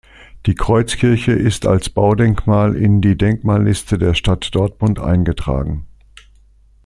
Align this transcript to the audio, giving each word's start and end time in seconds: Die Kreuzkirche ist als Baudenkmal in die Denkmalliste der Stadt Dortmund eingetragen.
Die 0.47 0.55
Kreuzkirche 0.55 1.33
ist 1.33 1.67
als 1.67 1.91
Baudenkmal 1.91 2.75
in 2.75 3.01
die 3.01 3.15
Denkmalliste 3.15 3.99
der 3.99 4.15
Stadt 4.15 4.49
Dortmund 4.55 4.97
eingetragen. 4.97 5.85